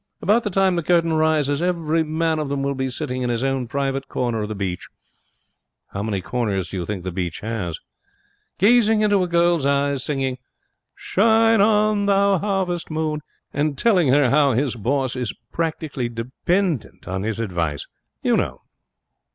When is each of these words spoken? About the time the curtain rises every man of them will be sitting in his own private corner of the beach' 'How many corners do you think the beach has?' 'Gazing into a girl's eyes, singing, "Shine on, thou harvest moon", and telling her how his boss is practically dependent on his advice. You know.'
About 0.19 0.41
the 0.41 0.49
time 0.49 0.75
the 0.77 0.81
curtain 0.81 1.13
rises 1.13 1.61
every 1.61 2.01
man 2.01 2.39
of 2.39 2.49
them 2.49 2.63
will 2.63 2.73
be 2.73 2.89
sitting 2.89 3.21
in 3.21 3.29
his 3.29 3.43
own 3.43 3.67
private 3.67 4.07
corner 4.07 4.41
of 4.41 4.49
the 4.49 4.55
beach' 4.55 4.89
'How 5.93 6.01
many 6.01 6.21
corners 6.21 6.69
do 6.69 6.77
you 6.77 6.87
think 6.87 7.03
the 7.03 7.11
beach 7.11 7.41
has?' 7.41 7.77
'Gazing 8.57 9.01
into 9.01 9.21
a 9.21 9.27
girl's 9.27 9.67
eyes, 9.67 10.03
singing, 10.03 10.39
"Shine 10.95 11.61
on, 11.61 12.07
thou 12.07 12.39
harvest 12.39 12.89
moon", 12.89 13.21
and 13.53 13.77
telling 13.77 14.07
her 14.07 14.31
how 14.31 14.53
his 14.53 14.73
boss 14.75 15.15
is 15.15 15.35
practically 15.51 16.09
dependent 16.09 17.07
on 17.07 17.21
his 17.21 17.39
advice. 17.39 17.85
You 18.23 18.35
know.' 18.37 18.61